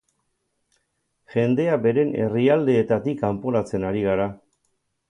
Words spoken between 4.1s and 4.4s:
gara.